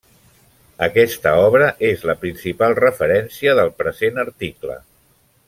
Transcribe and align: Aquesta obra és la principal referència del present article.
Aquesta 0.85 1.33
obra 1.41 1.67
és 1.89 2.05
la 2.11 2.15
principal 2.23 2.75
referència 2.81 3.55
del 3.61 3.71
present 3.83 4.19
article. 4.27 4.81